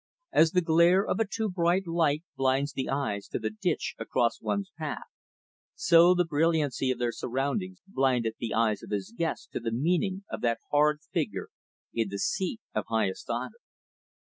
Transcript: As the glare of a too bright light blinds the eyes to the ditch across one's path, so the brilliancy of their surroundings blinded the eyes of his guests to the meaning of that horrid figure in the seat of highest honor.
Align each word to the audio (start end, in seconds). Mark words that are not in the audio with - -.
As 0.31 0.53
the 0.53 0.61
glare 0.63 1.05
of 1.05 1.19
a 1.19 1.27
too 1.27 1.47
bright 1.47 1.85
light 1.85 2.23
blinds 2.35 2.73
the 2.73 2.89
eyes 2.89 3.27
to 3.27 3.37
the 3.37 3.51
ditch 3.51 3.93
across 3.99 4.41
one's 4.41 4.71
path, 4.75 5.05
so 5.75 6.15
the 6.15 6.25
brilliancy 6.25 6.89
of 6.89 6.97
their 6.97 7.11
surroundings 7.11 7.83
blinded 7.87 8.33
the 8.39 8.51
eyes 8.55 8.81
of 8.81 8.89
his 8.89 9.13
guests 9.15 9.45
to 9.53 9.59
the 9.59 9.71
meaning 9.71 10.23
of 10.27 10.41
that 10.41 10.57
horrid 10.71 11.01
figure 11.13 11.49
in 11.93 12.09
the 12.09 12.17
seat 12.17 12.61
of 12.73 12.85
highest 12.87 13.29
honor. 13.29 13.59